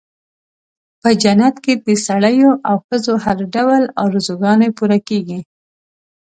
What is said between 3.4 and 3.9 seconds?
ډول